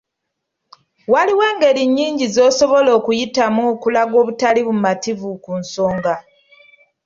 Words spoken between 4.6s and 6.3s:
bumativu ku nsonga.